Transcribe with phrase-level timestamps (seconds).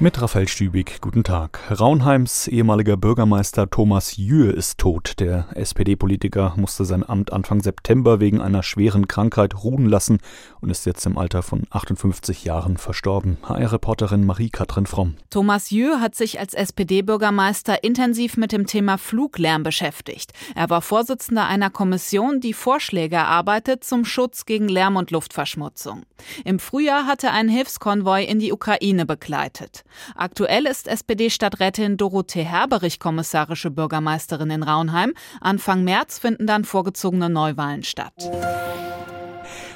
[0.00, 1.58] Mit Raphael Stübig, guten Tag.
[1.76, 5.14] Raunheims ehemaliger Bürgermeister Thomas Jühe ist tot.
[5.18, 10.18] Der SPD-Politiker musste sein Amt Anfang September wegen einer schweren Krankheit ruhen lassen
[10.60, 13.38] und ist jetzt im Alter von 58 Jahren verstorben.
[13.42, 15.16] HR-Reporterin Marie-Katrin Fromm.
[15.30, 20.30] Thomas Jühe hat sich als SPD-Bürgermeister intensiv mit dem Thema Fluglärm beschäftigt.
[20.54, 26.04] Er war Vorsitzender einer Kommission, die Vorschläge erarbeitet zum Schutz gegen Lärm- und Luftverschmutzung.
[26.44, 29.82] Im Frühjahr hatte er einen Hilfskonvoi in die Ukraine begleitet.
[30.14, 35.14] Aktuell ist SPD-Stadträtin Dorothee Herberich kommissarische Bürgermeisterin in Raunheim.
[35.40, 38.30] Anfang März finden dann vorgezogene Neuwahlen statt.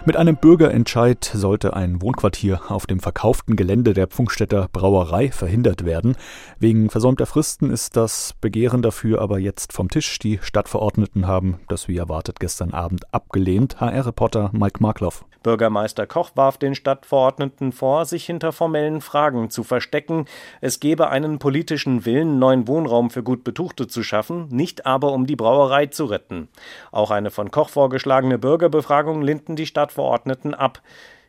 [0.04, 6.16] Mit einem Bürgerentscheid sollte ein Wohnquartier auf dem verkauften Gelände der Pfungstädter Brauerei verhindert werden.
[6.58, 10.18] Wegen versäumter Fristen ist das Begehren dafür aber jetzt vom Tisch.
[10.18, 13.80] Die Stadtverordneten haben das wie erwartet gestern Abend abgelehnt.
[13.80, 15.24] HR-Reporter Mike Markloff.
[15.42, 20.26] Bürgermeister Koch warf den Stadtverordneten vor, sich hinter formellen Fragen zu verstecken.
[20.60, 25.26] Es gebe einen politischen Willen, neuen Wohnraum für gut Betuchte zu schaffen, nicht aber um
[25.26, 26.48] die Brauerei zu retten.
[26.90, 30.80] Auch eine von Koch vorgeschlagene Bürgerbefragung lehnten die Stadtverordneten ab.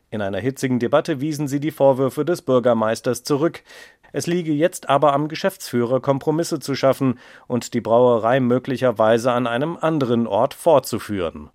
[0.09, 3.63] In einer hitzigen Debatte wiesen sie die Vorwürfe des Bürgermeisters zurück.
[4.11, 7.17] Es liege jetzt aber am Geschäftsführer, Kompromisse zu schaffen
[7.47, 11.49] und die Brauerei möglicherweise an einem anderen Ort fortzuführen.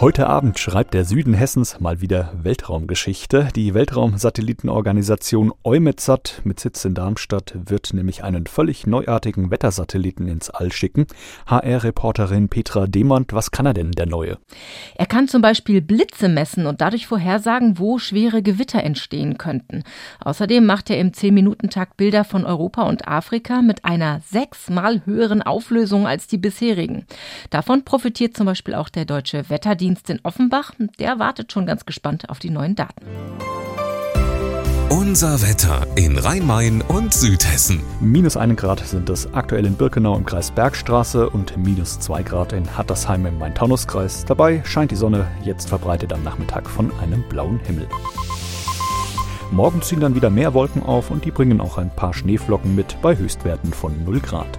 [0.00, 3.48] Heute Abend schreibt der Süden Hessens mal wieder Weltraumgeschichte.
[3.56, 10.70] Die Weltraumsatellitenorganisation EUMETSAT mit Sitz in Darmstadt wird nämlich einen völlig neuartigen Wettersatelliten ins All
[10.70, 11.08] schicken.
[11.46, 14.38] HR-Reporterin Petra Demand, was kann er denn, der neue?
[14.94, 19.82] Er kann zum Beispiel Blitze messen und dadurch vorhersagen, wo schwere Gewitter entstehen könnten.
[20.20, 26.06] Außerdem macht er im 10-Minuten-Takt Bilder von Europa und Afrika mit einer sechsmal höheren Auflösung
[26.06, 27.04] als die bisherigen.
[27.50, 30.72] Davon profitiert zum Beispiel auch der deutsche Wetterdienst Wetterdienst in Offenbach.
[30.98, 33.06] Der wartet schon ganz gespannt auf die neuen Daten.
[34.90, 37.80] Unser Wetter in Rhein-Main und Südhessen.
[38.00, 42.52] Minus einen Grad sind es aktuell in Birkenau im Kreis Bergstraße und minus zwei Grad
[42.52, 44.26] in Hattersheim im Main-Taunus-Kreis.
[44.26, 47.88] Dabei scheint die Sonne jetzt verbreitet am Nachmittag von einem blauen Himmel.
[49.50, 53.00] Morgen ziehen dann wieder mehr Wolken auf und die bringen auch ein paar Schneeflocken mit
[53.00, 54.58] bei Höchstwerten von 0 Grad.